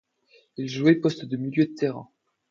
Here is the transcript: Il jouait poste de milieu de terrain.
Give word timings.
Il 0.57 0.67
jouait 0.67 0.95
poste 0.95 1.25
de 1.25 1.37
milieu 1.37 1.65
de 1.67 1.75
terrain. 1.75 2.09